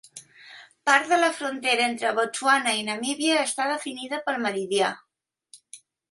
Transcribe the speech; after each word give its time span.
Part 0.89 1.09
de 1.09 1.17
la 1.23 1.27
frontera 1.39 1.83
entre 1.89 2.13
Botswana 2.19 2.73
i 2.77 2.81
Namíbia 2.87 3.35
està 3.49 3.67
definida 3.73 4.21
pel 4.31 4.39
meridià. 4.47 4.89